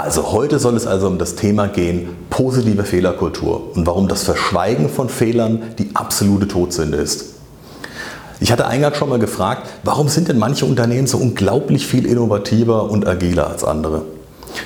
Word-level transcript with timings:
Also 0.00 0.30
heute 0.30 0.60
soll 0.60 0.76
es 0.76 0.86
also 0.86 1.08
um 1.08 1.18
das 1.18 1.34
Thema 1.34 1.66
gehen, 1.66 2.10
positive 2.30 2.84
Fehlerkultur 2.84 3.74
und 3.74 3.84
warum 3.84 4.06
das 4.06 4.22
Verschweigen 4.22 4.88
von 4.88 5.08
Fehlern 5.08 5.60
die 5.76 5.90
absolute 5.94 6.46
Todsünde 6.46 6.98
ist. 6.98 7.34
Ich 8.38 8.52
hatte 8.52 8.68
eingangs 8.68 8.96
schon 8.96 9.08
mal 9.08 9.18
gefragt, 9.18 9.68
warum 9.82 10.06
sind 10.06 10.28
denn 10.28 10.38
manche 10.38 10.66
Unternehmen 10.66 11.08
so 11.08 11.18
unglaublich 11.18 11.84
viel 11.84 12.06
innovativer 12.06 12.88
und 12.88 13.08
agiler 13.08 13.48
als 13.48 13.64
andere? 13.64 14.02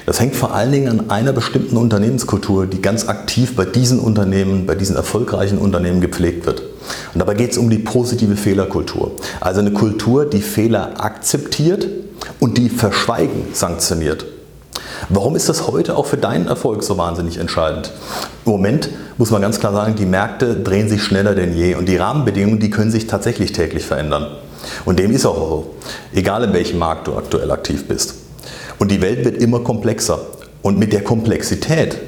Das 0.05 0.21
hängt 0.21 0.37
vor 0.37 0.53
allen 0.53 0.71
Dingen 0.71 0.89
an 0.89 1.11
einer 1.11 1.33
bestimmten 1.33 1.79
Unternehmenskultur, 1.79 2.67
die 2.67 2.83
ganz 2.83 3.09
aktiv 3.09 3.57
bei 3.57 3.65
diesen 3.65 4.01
Unternehmen, 4.01 4.67
bei 4.67 4.75
diesen 4.75 4.97
erfolgreichen 4.97 5.57
Unternehmen 5.57 6.03
gepflegt 6.03 6.45
wird. 6.45 6.61
Und 6.61 7.21
dabei 7.21 7.33
geht 7.33 7.53
es 7.53 7.59
um 7.59 7.71
die 7.71 7.79
positive 7.79 8.37
Fehlerkultur. 8.37 9.13
Also 9.41 9.61
eine 9.61 9.73
Kultur, 9.73 10.27
die 10.27 10.43
Fehler 10.43 11.03
akzeptiert 11.03 11.89
und 12.39 12.59
die 12.59 12.69
Verschweigen 12.69 13.47
sanktioniert. 13.55 14.27
Warum 15.09 15.37
ist 15.37 15.49
das 15.49 15.67
heute 15.67 15.97
auch 15.97 16.07
für 16.07 16.17
deinen 16.17 16.47
Erfolg 16.47 16.83
so 16.83 16.97
wahnsinnig 16.97 17.39
entscheidend? 17.39 17.93
Im 18.45 18.53
Moment 18.53 18.89
muss 19.19 19.31
man 19.31 19.43
ganz 19.43 19.59
klar 19.59 19.73
sagen, 19.73 19.95
die 19.95 20.07
Märkte 20.07 20.57
drehen 20.57 20.89
sich 20.89 21.03
schneller 21.03 21.35
denn 21.35 21.57
je 21.57 21.75
und 21.75 21.87
die 21.87 21.97
Rahmenbedingungen, 21.97 22.61
die 22.61 22.71
können 22.71 22.91
sich 22.91 23.07
tatsächlich 23.07 23.53
täglich 23.53 23.85
verändern. 23.85 24.27
Und 24.85 24.99
dem 24.99 25.13
ist 25.13 25.27
auch 25.27 25.37
so, 25.37 25.75
egal 26.15 26.45
in 26.45 26.53
welchem 26.53 26.79
Markt 26.79 27.09
du 27.09 27.17
aktuell 27.17 27.51
aktiv 27.51 27.89
bist. 27.89 28.15
Und 28.79 28.91
die 28.91 29.03
Welt 29.03 29.25
wird 29.25 29.37
immer 29.39 29.61
komplexer 29.61 30.21
und 30.63 30.79
mit 30.79 30.93
der 30.93 31.03
Komplexität 31.03 31.99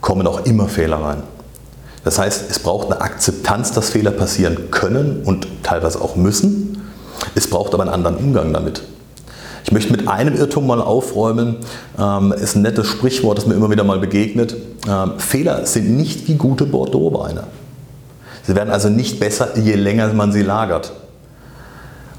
kommen 0.00 0.26
auch 0.26 0.44
immer 0.44 0.68
Fehler 0.68 0.96
rein. 0.96 1.22
Das 2.04 2.18
heißt, 2.18 2.50
es 2.50 2.58
braucht 2.58 2.86
eine 2.90 3.00
Akzeptanz, 3.00 3.72
dass 3.72 3.90
Fehler 3.90 4.10
passieren 4.10 4.70
können 4.70 5.22
und 5.24 5.46
teilweise 5.62 6.00
auch 6.00 6.16
müssen. 6.16 6.82
Es 7.34 7.48
braucht 7.48 7.74
aber 7.74 7.82
einen 7.82 7.92
anderen 7.92 8.16
Umgang 8.16 8.52
damit. 8.52 8.82
Ich 9.70 9.72
möchte 9.72 9.92
mit 9.92 10.08
einem 10.08 10.34
Irrtum 10.34 10.66
mal 10.66 10.80
aufräumen. 10.80 11.54
Ähm, 11.96 12.32
ist 12.32 12.56
ein 12.56 12.62
nettes 12.62 12.88
Sprichwort, 12.88 13.38
das 13.38 13.46
mir 13.46 13.54
immer 13.54 13.70
wieder 13.70 13.84
mal 13.84 14.00
begegnet. 14.00 14.56
Ähm, 14.88 15.12
Fehler 15.18 15.64
sind 15.64 15.96
nicht 15.96 16.26
wie 16.26 16.34
gute 16.34 16.66
Bordeaux-Weine. 16.66 17.44
Sie 18.42 18.56
werden 18.56 18.70
also 18.70 18.88
nicht 18.88 19.20
besser, 19.20 19.56
je 19.56 19.76
länger 19.76 20.12
man 20.12 20.32
sie 20.32 20.42
lagert. 20.42 20.90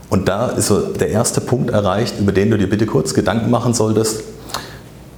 Und 0.10 0.30
da 0.30 0.48
ist 0.48 0.68
so 0.68 0.80
der 0.80 1.10
erste 1.10 1.42
Punkt 1.42 1.72
erreicht, 1.72 2.22
über 2.22 2.32
den 2.32 2.52
du 2.52 2.58
dir 2.58 2.70
bitte 2.70 2.86
kurz 2.86 3.14
Gedanken 3.14 3.52
machen 3.52 3.74
solltest. 3.74 4.22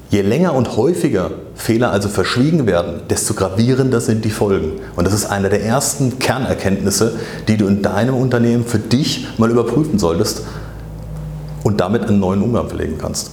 Je 0.09 0.21
länger 0.21 0.55
und 0.55 0.75
häufiger 0.75 1.29
Fehler 1.53 1.91
also 1.91 2.09
verschwiegen 2.09 2.65
werden, 2.65 3.01
desto 3.11 3.35
gravierender 3.35 4.01
sind 4.01 4.25
die 4.25 4.31
Folgen. 4.31 4.71
Und 4.95 5.05
das 5.05 5.13
ist 5.13 5.25
eine 5.27 5.49
der 5.49 5.63
ersten 5.63 6.17
Kernerkenntnisse, 6.17 7.13
die 7.47 7.57
du 7.57 7.67
in 7.67 7.83
deinem 7.83 8.15
Unternehmen 8.15 8.65
für 8.65 8.79
dich 8.79 9.27
mal 9.37 9.51
überprüfen 9.51 9.99
solltest, 9.99 10.41
und 11.63 11.79
damit 11.79 12.03
einen 12.03 12.19
neuen 12.19 12.41
Umgang 12.41 12.67
pflegen 12.67 12.97
kannst. 12.97 13.31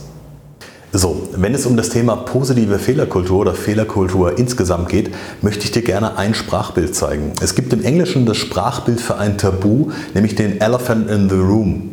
So, 0.93 1.29
wenn 1.37 1.55
es 1.55 1.67
um 1.67 1.77
das 1.77 1.91
Thema 1.91 2.17
positive 2.17 2.81
Fehlerkultur 2.81 3.39
oder 3.39 3.55
Fehlerkultur 3.55 4.37
insgesamt 4.37 4.89
geht, 4.89 5.15
möchte 5.41 5.65
ich 5.65 5.71
dir 5.71 5.83
gerne 5.83 6.19
ein 6.19 6.35
Sprachbild 6.35 6.97
zeigen. 6.97 7.33
Es 7.41 7.55
gibt 7.55 7.73
im 7.73 7.85
Englischen 7.85 8.27
das 8.27 8.39
Sprachbild 8.39 9.01
für 9.01 9.17
ein 9.17 9.39
Tabu, 9.39 9.93
nämlich 10.15 10.35
den 10.35 10.61
Elephant 10.61 11.09
in 11.09 11.29
the 11.29 11.37
Room. 11.37 11.91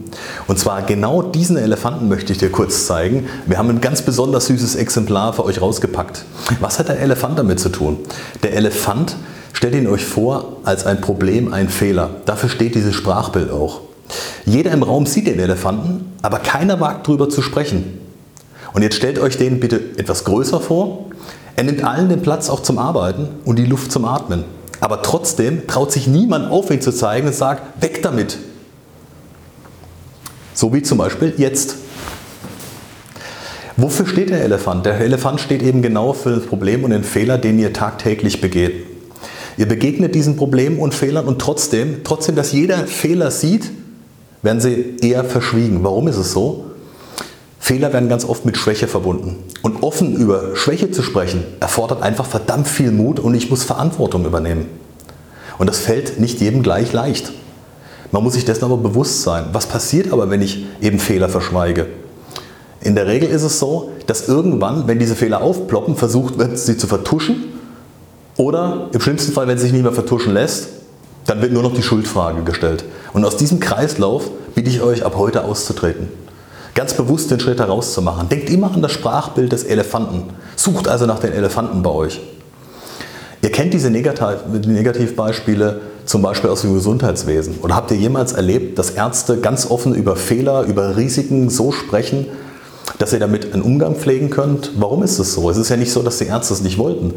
Und 0.48 0.58
zwar 0.58 0.82
genau 0.82 1.22
diesen 1.22 1.58
Elefanten 1.58 2.08
möchte 2.08 2.34
ich 2.34 2.40
dir 2.40 2.52
kurz 2.52 2.88
zeigen. 2.88 3.28
Wir 3.46 3.60
haben 3.60 3.70
ein 3.70 3.82
ganz 3.82 4.02
besonders 4.02 4.48
süßes 4.48 4.76
Exemplar 4.76 5.34
für 5.34 5.46
euch 5.46 5.62
rausgepackt. 5.62 6.26
Was 6.60 6.80
hat 6.80 6.90
der 6.90 7.00
Elefant 7.00 7.38
damit 7.38 7.60
zu 7.60 7.70
tun? 7.70 7.98
Der 8.42 8.54
Elefant 8.56 9.16
stellt 9.54 9.76
ihn 9.76 9.86
euch 9.86 10.06
vor 10.06 10.58
als 10.64 10.88
ein 10.88 11.02
Problem, 11.02 11.54
ein 11.54 11.70
Fehler. 11.70 12.10
Dafür 12.26 12.50
steht 12.50 12.74
dieses 12.74 12.96
Sprachbild 12.96 13.52
auch. 13.52 13.82
Jeder 14.46 14.72
im 14.72 14.84
Raum 14.84 15.06
sieht 15.06 15.28
den 15.28 15.40
Elefanten, 15.40 16.14
aber 16.22 16.40
keiner 16.40 16.80
wagt 16.80 17.08
darüber 17.08 17.30
zu 17.30 17.42
sprechen. 17.42 18.00
Und 18.74 18.82
jetzt 18.82 18.96
stellt 18.96 19.20
euch 19.20 19.38
den 19.38 19.60
bitte 19.60 19.82
etwas 19.98 20.24
größer 20.24 20.60
vor. 20.60 21.06
Er 21.56 21.64
nimmt 21.64 21.84
allen 21.84 22.10
den 22.10 22.22
Platz 22.22 22.50
auch 22.50 22.62
zum 22.62 22.78
Arbeiten 22.78 23.28
und 23.44 23.58
die 23.58 23.66
Luft 23.66 23.92
zum 23.92 24.06
Atmen. 24.06 24.44
Aber 24.80 25.02
trotzdem 25.02 25.68
traut 25.68 25.92
sich 25.92 26.08
niemand 26.08 26.52
auf 26.52 26.70
ihn 26.70 26.82
zu 26.82 26.92
zeigen 26.92 27.28
und 27.28 27.34
sagt, 27.34 27.82
weg 27.82 28.04
damit. 28.04 28.38
So 30.54 30.74
wie 30.74 30.82
zum 30.82 30.98
Beispiel 30.98 31.34
jetzt. 31.38 31.76
Wofür 33.76 34.08
steht 34.08 34.30
der 34.30 34.44
Elefant? 34.44 34.86
Der 34.86 35.00
Elefant 35.00 35.40
steht 35.40 35.62
eben 35.62 35.82
genau 35.82 36.14
für 36.14 36.32
das 36.32 36.46
Problem 36.46 36.84
und 36.84 36.92
den 36.92 37.04
Fehler, 37.04 37.38
den 37.38 37.60
ihr 37.60 37.74
tagtäglich 37.74 38.42
begeht. 38.42 38.86
Ihr 39.58 39.68
begegnet 39.68 40.16
diesen 40.16 40.36
Problemen 40.36 40.80
und 40.80 40.94
Fehlern 40.94 41.26
und 41.26 41.40
trotzdem, 41.40 42.04
trotzdem, 42.04 42.36
dass 42.36 42.52
jeder 42.52 42.86
Fehler 42.88 43.32
sieht, 43.32 43.72
werden 44.42 44.62
sie 44.62 44.98
eher 45.02 45.24
verschwiegen. 45.24 45.84
Warum 45.84 46.08
ist 46.08 46.18
es 46.18 46.32
so? 46.32 46.66
Fehler 47.60 47.92
werden 47.92 48.08
ganz 48.08 48.24
oft 48.24 48.46
mit 48.46 48.58
Schwäche 48.58 48.88
verbunden. 48.88 49.44
Und 49.62 49.84
offen 49.84 50.16
über 50.16 50.56
Schwäche 50.56 50.92
zu 50.92 51.04
sprechen, 51.04 51.44
erfordert 51.60 52.02
einfach 52.02 52.26
verdammt 52.26 52.68
viel 52.68 52.92
Mut 52.92 53.20
und 53.20 53.34
ich 53.36 53.50
muss 53.50 53.64
Verantwortung 53.64 54.26
übernehmen. 54.26 54.68
Und 55.58 55.68
das 55.68 55.80
fällt 55.80 56.20
nicht 56.20 56.40
jedem 56.40 56.64
gleich 56.64 56.94
leicht. 56.94 57.34
Man 58.12 58.24
muss 58.24 58.34
sich 58.34 58.46
dessen 58.46 58.64
aber 58.64 58.78
bewusst 58.78 59.24
sein. 59.24 59.46
Was 59.52 59.66
passiert 59.66 60.14
aber, 60.14 60.30
wenn 60.30 60.42
ich 60.42 60.66
eben 60.82 61.00
Fehler 61.00 61.28
verschweige? 61.28 61.88
In 62.80 62.96
der 62.96 63.08
Regel 63.08 63.30
ist 63.30 63.44
es 63.44 63.60
so, 63.60 63.92
dass 64.06 64.30
irgendwann, 64.30 64.88
wenn 64.88 65.00
diese 65.00 65.16
Fehler 65.16 65.42
aufploppen, 65.42 65.96
versucht 65.96 66.38
wird, 66.38 66.58
sie 66.58 66.78
zu 66.78 66.88
vertuschen. 66.88 67.44
Oder 68.38 68.90
im 68.94 69.02
schlimmsten 69.02 69.34
Fall, 69.34 69.48
wenn 69.48 69.58
sie 69.58 69.64
sich 69.64 69.74
nicht 69.74 69.84
mehr 69.84 69.92
vertuschen 69.92 70.34
lässt, 70.34 70.70
dann 71.26 71.42
wird 71.42 71.52
nur 71.52 71.64
noch 71.64 71.74
die 71.74 71.84
Schuldfrage 71.84 72.44
gestellt. 72.44 72.86
Und 73.14 73.26
aus 73.26 73.38
diesem 73.38 73.60
Kreislauf 73.60 74.30
bitte 74.56 74.70
ich 74.70 74.82
euch 74.82 75.06
ab 75.06 75.16
heute 75.18 75.44
auszutreten. 75.44 76.10
Ganz 76.76 76.94
bewusst 76.94 77.32
den 77.32 77.40
Schritt 77.40 77.60
herauszumachen. 77.60 78.30
Denkt 78.30 78.50
immer 78.50 78.72
an 78.72 78.82
das 78.82 78.92
Sprachbild 78.92 79.52
des 79.52 79.64
Elefanten. 79.64 80.26
Sucht 80.56 80.88
also 80.88 81.06
nach 81.06 81.20
den 81.20 81.34
Elefanten 81.34 81.82
bei 81.82 81.90
euch. 81.90 82.22
Ihr 83.42 83.52
kennt 83.52 83.74
diese 83.74 83.90
Negativbeispiele 83.90 85.82
zum 86.06 86.22
Beispiel 86.22 86.50
aus 86.50 86.62
dem 86.62 86.74
Gesundheitswesen. 86.74 87.60
Oder 87.62 87.76
habt 87.76 87.92
ihr 87.92 87.98
jemals 87.98 88.34
erlebt, 88.34 88.78
dass 88.80 88.92
Ärzte 88.92 89.38
ganz 89.38 89.70
offen 89.70 89.96
über 89.96 90.16
Fehler, 90.16 90.64
über 90.64 90.98
Risiken 90.98 91.50
so 91.50 91.72
sprechen, 91.72 92.28
dass 93.00 93.14
ihr 93.14 93.20
damit 93.20 93.54
einen 93.54 93.62
Umgang 93.62 93.96
pflegen 93.96 94.30
könnt? 94.30 94.72
Warum 94.78 95.04
ist 95.04 95.20
es 95.20 95.34
so? 95.34 95.50
Es 95.50 95.58
ist 95.58 95.70
ja 95.70 95.78
nicht 95.78 95.92
so, 95.92 96.02
dass 96.02 96.18
die 96.18 96.26
Ärzte 96.26 96.54
es 96.54 96.62
nicht 96.62 96.78
wollten. 96.78 97.14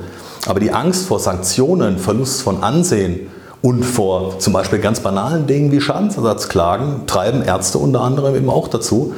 Aber 0.47 0.61
die 0.61 0.72
Angst 0.72 1.07
vor 1.07 1.21
Sanktionen, 1.21 1.99
Verlust 1.99 2.43
von 2.43 2.62
Ansehen, 2.62 3.28
und 3.62 3.84
vor 3.84 4.38
zum 4.38 4.53
Beispiel 4.53 4.78
ganz 4.78 5.00
banalen 5.00 5.47
Dingen 5.47 5.71
wie 5.72 5.81
Schadensersatzklagen 5.81 7.06
treiben 7.06 7.43
Ärzte 7.43 7.78
unter 7.78 8.00
anderem 8.00 8.34
eben 8.34 8.48
auch 8.48 8.69
dazu, 8.69 9.15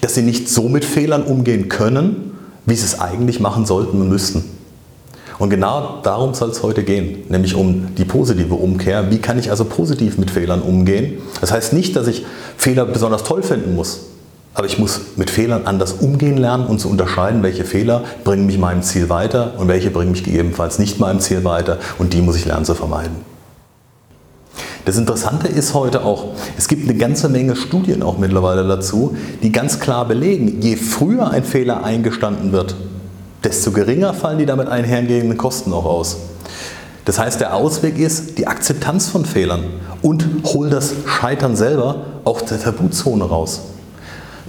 dass 0.00 0.14
sie 0.14 0.22
nicht 0.22 0.48
so 0.48 0.68
mit 0.68 0.84
Fehlern 0.84 1.22
umgehen 1.22 1.68
können, 1.68 2.38
wie 2.66 2.74
sie 2.74 2.84
es 2.84 3.00
eigentlich 3.00 3.40
machen 3.40 3.66
sollten 3.66 4.00
und 4.00 4.08
müssten. 4.08 4.44
Und 5.38 5.50
genau 5.50 6.00
darum 6.02 6.32
soll 6.32 6.50
es 6.50 6.62
heute 6.62 6.84
gehen, 6.84 7.24
nämlich 7.28 7.56
um 7.56 7.94
die 7.96 8.04
positive 8.04 8.54
Umkehr. 8.54 9.10
Wie 9.10 9.18
kann 9.18 9.38
ich 9.38 9.50
also 9.50 9.64
positiv 9.64 10.16
mit 10.16 10.30
Fehlern 10.30 10.62
umgehen? 10.62 11.18
Das 11.40 11.50
heißt 11.50 11.72
nicht, 11.72 11.96
dass 11.96 12.06
ich 12.06 12.24
Fehler 12.56 12.86
besonders 12.86 13.24
toll 13.24 13.42
finden 13.42 13.74
muss, 13.74 14.02
aber 14.54 14.66
ich 14.66 14.78
muss 14.78 15.00
mit 15.16 15.30
Fehlern 15.30 15.66
anders 15.66 15.94
umgehen 15.94 16.36
lernen 16.36 16.66
und 16.66 16.78
zu 16.78 16.88
unterscheiden, 16.88 17.42
welche 17.42 17.64
Fehler 17.64 18.04
bringen 18.22 18.46
mich 18.46 18.58
meinem 18.58 18.82
Ziel 18.82 19.08
weiter 19.08 19.54
und 19.58 19.66
welche 19.66 19.90
bringen 19.90 20.12
mich 20.12 20.22
gegebenenfalls 20.22 20.78
nicht 20.78 21.00
meinem 21.00 21.18
Ziel 21.18 21.44
weiter 21.44 21.78
und 21.98 22.12
die 22.12 22.22
muss 22.22 22.36
ich 22.36 22.44
lernen 22.44 22.64
zu 22.64 22.74
vermeiden. 22.74 23.33
Das 24.84 24.98
Interessante 24.98 25.48
ist 25.48 25.72
heute 25.72 26.04
auch, 26.04 26.34
es 26.58 26.68
gibt 26.68 26.86
eine 26.86 26.98
ganze 26.98 27.30
Menge 27.30 27.56
Studien 27.56 28.02
auch 28.02 28.18
mittlerweile 28.18 28.68
dazu, 28.68 29.16
die 29.42 29.50
ganz 29.50 29.80
klar 29.80 30.06
belegen, 30.06 30.60
je 30.60 30.76
früher 30.76 31.30
ein 31.30 31.42
Fehler 31.42 31.82
eingestanden 31.84 32.52
wird, 32.52 32.74
desto 33.42 33.70
geringer 33.70 34.12
fallen 34.12 34.38
die 34.38 34.46
damit 34.46 34.68
einhergehenden 34.68 35.38
Kosten 35.38 35.72
auch 35.72 35.86
aus. 35.86 36.18
Das 37.06 37.18
heißt, 37.18 37.40
der 37.40 37.54
Ausweg 37.54 37.98
ist 37.98 38.36
die 38.36 38.46
Akzeptanz 38.46 39.08
von 39.08 39.24
Fehlern 39.24 39.64
und 40.02 40.26
hol 40.44 40.68
das 40.68 40.92
Scheitern 41.06 41.56
selber 41.56 42.04
auch 42.24 42.42
der 42.42 42.60
Tabuzone 42.60 43.24
raus. 43.24 43.62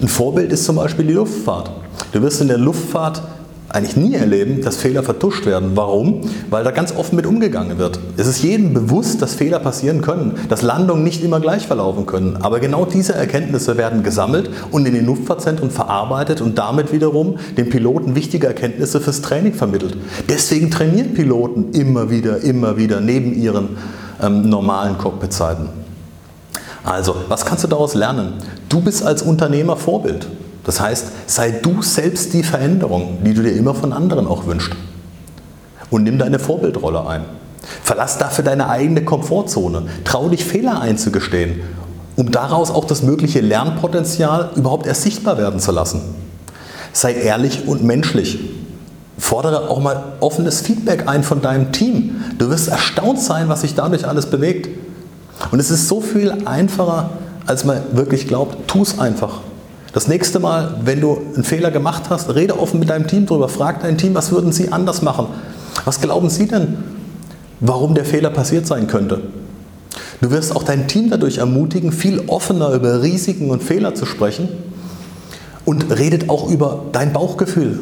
Ein 0.01 0.09
Vorbild 0.09 0.51
ist 0.51 0.65
zum 0.65 0.75
Beispiel 0.75 1.05
die 1.05 1.13
Luftfahrt. 1.13 1.71
Du 2.11 2.21
wirst 2.21 2.41
in 2.41 2.49
der 2.49 2.57
Luftfahrt 2.57 3.21
eigentlich 3.69 3.97
nie 3.97 4.13
erleben, 4.13 4.62
dass 4.62 4.77
Fehler 4.77 5.03
vertuscht 5.03 5.45
werden. 5.45 5.71
Warum? 5.75 6.21
Weil 6.50 6.63
da 6.63 6.71
ganz 6.71 6.95
offen 6.95 7.15
mit 7.15 7.25
umgegangen 7.25 7.77
wird. 7.77 8.00
Es 8.15 8.27
ist 8.27 8.41
jedem 8.41 8.73
bewusst, 8.73 9.21
dass 9.21 9.33
Fehler 9.33 9.59
passieren 9.59 10.01
können, 10.01 10.35
dass 10.50 10.62
Landungen 10.62 11.03
nicht 11.03 11.23
immer 11.23 11.39
gleich 11.39 11.67
verlaufen 11.67 12.06
können. 12.06 12.38
Aber 12.41 12.59
genau 12.59 12.85
diese 12.85 13.13
Erkenntnisse 13.13 13.77
werden 13.77 14.03
gesammelt 14.03 14.50
und 14.71 14.88
in 14.88 14.94
den 14.94 15.06
Luftfahrtzentren 15.06 15.71
verarbeitet 15.71 16.41
und 16.41 16.57
damit 16.57 16.94
wiederum 16.94 17.38
den 17.57 17.69
Piloten 17.69 18.15
wichtige 18.15 18.47
Erkenntnisse 18.47 19.01
fürs 19.01 19.21
Training 19.21 19.53
vermittelt. 19.53 19.97
Deswegen 20.29 20.71
trainieren 20.71 21.13
Piloten 21.13 21.71
immer 21.73 22.09
wieder, 22.09 22.41
immer 22.41 22.77
wieder 22.77 23.01
neben 23.01 23.33
ihren 23.33 23.77
ähm, 24.21 24.47
normalen 24.50 24.97
Cockpit-Zeiten. 24.97 25.69
Also, 26.83 27.15
was 27.29 27.45
kannst 27.45 27.63
du 27.63 27.67
daraus 27.67 27.95
lernen? 27.95 28.33
Du 28.69 28.79
bist 28.79 29.03
als 29.03 29.23
Unternehmer 29.23 29.75
Vorbild. 29.75 30.27
Das 30.65 30.79
heißt, 30.79 31.06
sei 31.27 31.51
du 31.51 31.81
selbst 31.81 32.33
die 32.33 32.44
Veränderung, 32.44 33.19
die 33.23 33.33
du 33.33 33.44
dir 33.44 33.53
immer 33.53 33.75
von 33.75 33.94
anderen 33.94 34.27
auch 34.27 34.45
wünschst. 34.47 34.71
Und 35.91 36.03
nimm 36.03 36.17
deine 36.17 36.39
Vorbildrolle 36.39 37.07
ein. 37.07 37.25
Verlass 37.83 38.17
dafür 38.17 38.44
deine 38.44 38.67
eigene 38.67 39.03
Komfortzone. 39.03 39.83
Trau 40.03 40.29
dich, 40.29 40.44
Fehler 40.44 40.81
einzugestehen, 40.81 41.62
um 42.15 42.31
daraus 42.31 42.71
auch 42.71 42.85
das 42.85 43.03
mögliche 43.03 43.41
Lernpotenzial 43.41 44.50
überhaupt 44.56 44.88
erst 44.88 45.03
sichtbar 45.03 45.38
werden 45.38 45.59
zu 45.59 45.71
lassen. 45.71 46.01
Sei 46.94 47.13
ehrlich 47.13 47.67
und 47.67 47.83
menschlich. 47.83 48.39
Fordere 49.17 49.69
auch 49.69 49.79
mal 49.79 50.03
offenes 50.19 50.62
Feedback 50.62 51.07
ein 51.07 51.23
von 51.23 51.41
deinem 51.41 51.71
Team. 51.71 52.23
Du 52.38 52.50
wirst 52.50 52.67
erstaunt 52.67 53.19
sein, 53.21 53.50
was 53.50 53.62
sich 53.62 53.75
dadurch 53.75 54.07
alles 54.07 54.25
bewegt. 54.25 54.69
Und 55.51 55.59
es 55.59 55.71
ist 55.71 55.88
so 55.88 56.01
viel 56.01 56.33
einfacher, 56.45 57.12
als 57.45 57.65
man 57.65 57.81
wirklich 57.94 58.27
glaubt. 58.27 58.67
Tu 58.67 58.81
es 58.81 59.00
einfach. 59.00 59.41
Das 59.95 60.09
nächste 60.09 60.39
Mal, 60.39 60.75
wenn 60.83 61.00
du 61.00 61.21
einen 61.36 61.45
Fehler 61.45 61.71
gemacht 61.71 62.09
hast, 62.09 62.36
rede 62.36 62.59
offen 62.59 62.81
mit 62.81 62.89
deinem 62.89 63.07
Team 63.07 63.25
darüber. 63.25 63.47
Frag 63.47 63.81
dein 63.81 63.97
Team, 63.97 64.13
was 64.13 64.30
würden 64.30 64.51
sie 64.51 64.74
anders 64.74 65.01
machen? 65.01 65.27
Was 65.86 66.01
glauben 66.01 66.30
sie 66.30 66.50
denn, 66.50 66.80
warum 67.62 67.95
der 67.95 68.03
Fehler 68.03 68.30
passiert 68.30 68.68
sein 68.68 68.88
könnte? 68.88 69.21
Du 70.19 70.31
wirst 70.31 70.53
auch 70.53 70.63
dein 70.63 70.89
Team 70.89 71.09
dadurch 71.09 71.38
ermutigen, 71.38 71.94
viel 71.94 72.24
offener 72.27 72.74
über 72.74 73.03
Risiken 73.03 73.50
und 73.51 73.63
Fehler 73.63 73.95
zu 73.95 74.06
sprechen 74.06 74.50
und 75.63 75.98
redet 75.98 76.30
auch 76.30 76.50
über 76.50 76.83
dein 76.91 77.13
Bauchgefühl. 77.13 77.80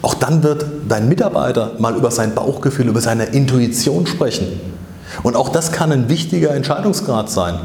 Auch 0.00 0.14
dann 0.14 0.42
wird 0.42 0.64
dein 0.88 1.10
Mitarbeiter 1.10 1.72
mal 1.78 1.94
über 1.94 2.10
sein 2.10 2.34
Bauchgefühl, 2.34 2.88
über 2.88 3.02
seine 3.02 3.24
Intuition 3.24 4.06
sprechen. 4.06 4.46
Und 5.22 5.36
auch 5.36 5.50
das 5.50 5.72
kann 5.72 5.92
ein 5.92 6.08
wichtiger 6.08 6.54
Entscheidungsgrad 6.54 7.28
sein, 7.28 7.56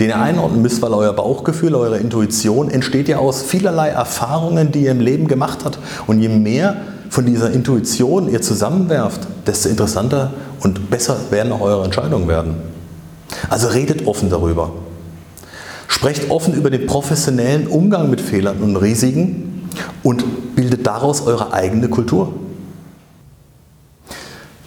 den 0.00 0.08
ihr 0.08 0.20
einordnen 0.20 0.62
müsst, 0.62 0.82
weil 0.82 0.92
euer 0.92 1.12
Bauchgefühl, 1.12 1.74
eure 1.74 1.98
Intuition 1.98 2.70
entsteht 2.70 3.08
ja 3.08 3.18
aus 3.18 3.42
vielerlei 3.42 3.88
Erfahrungen, 3.88 4.72
die 4.72 4.84
ihr 4.84 4.90
im 4.90 5.00
Leben 5.00 5.28
gemacht 5.28 5.60
habt. 5.64 5.78
Und 6.06 6.20
je 6.20 6.28
mehr 6.28 6.76
von 7.10 7.26
dieser 7.26 7.50
Intuition 7.50 8.30
ihr 8.30 8.42
zusammenwerft, 8.42 9.26
desto 9.46 9.68
interessanter 9.68 10.32
und 10.60 10.90
besser 10.90 11.16
werden 11.30 11.52
auch 11.52 11.60
eure 11.60 11.84
Entscheidungen 11.84 12.28
werden. 12.28 12.56
Also 13.48 13.68
redet 13.68 14.06
offen 14.06 14.30
darüber. 14.30 14.72
Sprecht 15.88 16.30
offen 16.30 16.54
über 16.54 16.70
den 16.70 16.86
professionellen 16.86 17.66
Umgang 17.68 18.10
mit 18.10 18.20
Fehlern 18.20 18.58
und 18.58 18.76
Risiken 18.76 19.68
und 20.02 20.54
bildet 20.54 20.86
daraus 20.86 21.26
eure 21.26 21.52
eigene 21.52 21.88
Kultur. 21.88 22.32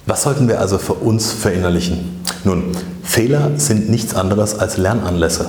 Was 0.05 0.23
sollten 0.23 0.47
wir 0.47 0.59
also 0.59 0.77
für 0.77 0.93
uns 0.93 1.31
verinnerlichen? 1.31 2.18
Nun, 2.43 2.71
Fehler 3.03 3.51
sind 3.57 3.89
nichts 3.89 4.15
anderes 4.15 4.57
als 4.57 4.77
Lernanlässe. 4.77 5.47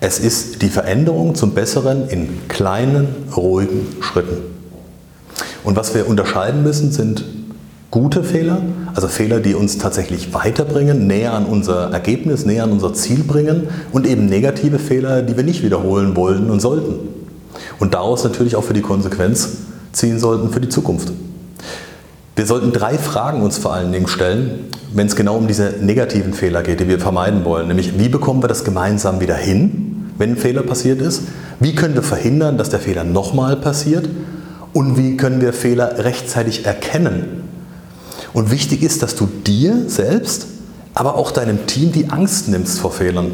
Es 0.00 0.18
ist 0.18 0.62
die 0.62 0.68
Veränderung 0.68 1.34
zum 1.34 1.52
Besseren 1.52 2.08
in 2.08 2.48
kleinen, 2.48 3.08
ruhigen 3.36 3.86
Schritten. 4.00 4.38
Und 5.64 5.76
was 5.76 5.94
wir 5.94 6.08
unterscheiden 6.08 6.62
müssen, 6.62 6.92
sind 6.92 7.24
gute 7.90 8.22
Fehler, 8.22 8.62
also 8.94 9.08
Fehler, 9.08 9.40
die 9.40 9.54
uns 9.54 9.78
tatsächlich 9.78 10.32
weiterbringen, 10.32 11.06
näher 11.06 11.34
an 11.34 11.44
unser 11.44 11.92
Ergebnis, 11.92 12.46
näher 12.46 12.64
an 12.64 12.72
unser 12.72 12.94
Ziel 12.94 13.24
bringen 13.24 13.68
und 13.92 14.06
eben 14.06 14.26
negative 14.26 14.78
Fehler, 14.78 15.22
die 15.22 15.36
wir 15.36 15.44
nicht 15.44 15.62
wiederholen 15.62 16.16
wollen 16.16 16.50
und 16.50 16.60
sollten. 16.60 16.94
Und 17.78 17.94
daraus 17.94 18.22
natürlich 18.24 18.56
auch 18.56 18.64
für 18.64 18.74
die 18.74 18.80
Konsequenz 18.80 19.48
ziehen 19.92 20.18
sollten 20.18 20.50
für 20.50 20.60
die 20.60 20.68
Zukunft. 20.68 21.12
Wir 22.40 22.46
sollten 22.46 22.72
drei 22.72 22.96
Fragen 22.96 23.42
uns 23.42 23.58
vor 23.58 23.74
allen 23.74 23.92
Dingen 23.92 24.08
stellen, 24.08 24.70
wenn 24.94 25.06
es 25.06 25.14
genau 25.14 25.36
um 25.36 25.46
diese 25.46 25.74
negativen 25.78 26.32
Fehler 26.32 26.62
geht, 26.62 26.80
die 26.80 26.88
wir 26.88 26.98
vermeiden 26.98 27.44
wollen. 27.44 27.68
Nämlich, 27.68 27.98
wie 27.98 28.08
bekommen 28.08 28.42
wir 28.42 28.48
das 28.48 28.64
gemeinsam 28.64 29.20
wieder 29.20 29.34
hin, 29.34 30.10
wenn 30.16 30.30
ein 30.30 30.36
Fehler 30.38 30.62
passiert 30.62 31.02
ist? 31.02 31.24
Wie 31.58 31.74
können 31.74 31.92
wir 31.92 32.02
verhindern, 32.02 32.56
dass 32.56 32.70
der 32.70 32.80
Fehler 32.80 33.04
nochmal 33.04 33.56
passiert? 33.56 34.08
Und 34.72 34.96
wie 34.96 35.18
können 35.18 35.42
wir 35.42 35.52
Fehler 35.52 36.02
rechtzeitig 36.02 36.64
erkennen? 36.64 37.42
Und 38.32 38.50
wichtig 38.50 38.82
ist, 38.82 39.02
dass 39.02 39.14
du 39.14 39.26
dir 39.26 39.90
selbst, 39.90 40.46
aber 40.94 41.16
auch 41.16 41.32
deinem 41.32 41.66
Team 41.66 41.92
die 41.92 42.08
Angst 42.08 42.48
nimmst 42.48 42.78
vor 42.78 42.92
Fehlern. 42.92 43.32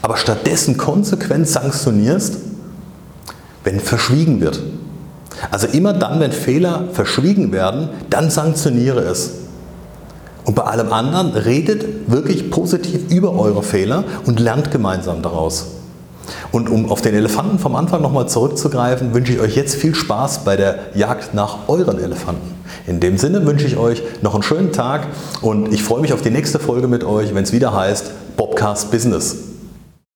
Aber 0.00 0.16
stattdessen 0.16 0.78
konsequent 0.78 1.46
sanktionierst, 1.46 2.38
wenn 3.64 3.80
verschwiegen 3.80 4.40
wird. 4.40 4.62
Also 5.50 5.66
immer 5.66 5.92
dann, 5.92 6.20
wenn 6.20 6.32
Fehler 6.32 6.84
verschwiegen 6.92 7.52
werden, 7.52 7.88
dann 8.10 8.30
sanktioniere 8.30 9.00
es. 9.00 9.32
Und 10.44 10.54
bei 10.54 10.62
allem 10.62 10.92
anderen 10.92 11.32
redet 11.32 12.10
wirklich 12.10 12.50
positiv 12.50 13.10
über 13.10 13.38
eure 13.38 13.62
Fehler 13.62 14.04
und 14.26 14.40
lernt 14.40 14.70
gemeinsam 14.70 15.22
daraus. 15.22 15.66
Und 16.52 16.68
um 16.68 16.90
auf 16.90 17.00
den 17.02 17.14
Elefanten 17.14 17.58
vom 17.58 17.76
Anfang 17.76 18.02
nochmal 18.02 18.28
zurückzugreifen, 18.28 19.14
wünsche 19.14 19.32
ich 19.32 19.40
euch 19.40 19.56
jetzt 19.56 19.74
viel 19.74 19.94
Spaß 19.94 20.44
bei 20.44 20.56
der 20.56 20.78
Jagd 20.94 21.34
nach 21.34 21.68
euren 21.68 21.98
Elefanten. 21.98 22.54
In 22.86 23.00
dem 23.00 23.18
Sinne 23.18 23.46
wünsche 23.46 23.66
ich 23.66 23.76
euch 23.76 24.02
noch 24.22 24.34
einen 24.34 24.42
schönen 24.42 24.72
Tag 24.72 25.06
und 25.40 25.72
ich 25.72 25.82
freue 25.82 26.00
mich 26.00 26.12
auf 26.12 26.22
die 26.22 26.30
nächste 26.30 26.58
Folge 26.58 26.88
mit 26.88 27.04
euch, 27.04 27.34
wenn 27.34 27.44
es 27.44 27.52
wieder 27.52 27.74
heißt 27.74 28.10
Bobcast 28.36 28.90
Business. 28.90 29.36